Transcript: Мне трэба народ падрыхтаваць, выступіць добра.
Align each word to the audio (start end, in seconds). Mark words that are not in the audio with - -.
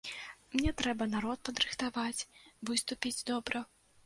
Мне 0.53 0.71
трэба 0.79 1.07
народ 1.11 1.37
падрыхтаваць, 1.49 2.27
выступіць 2.71 3.15
добра. 3.31 3.63